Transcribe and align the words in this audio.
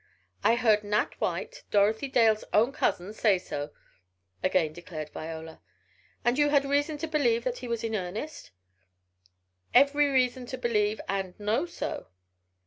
"I 0.43 0.55
heard 0.55 0.83
Nat 0.83 1.21
White, 1.21 1.61
Dorothy 1.69 2.07
Dale's 2.07 2.43
own 2.53 2.71
cousin, 2.71 3.13
say 3.13 3.37
so," 3.37 3.69
again 4.41 4.73
declared 4.73 5.11
Viola. 5.11 5.61
"And 6.25 6.39
you 6.39 6.49
had 6.49 6.65
reason 6.65 6.97
to 6.97 7.07
believe 7.07 7.43
he 7.57 7.67
was 7.67 7.83
in 7.83 7.93
earnest?" 7.93 8.49
"Every 9.75 10.07
reason 10.07 10.47
to 10.47 10.57
believe 10.57 10.99
and 11.07 11.39
know 11.39 11.67
so." 11.67 12.07